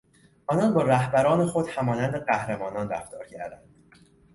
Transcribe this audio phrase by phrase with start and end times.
[0.47, 3.75] آنان با رهبران خود همانند قهرمانان رفتار کردند.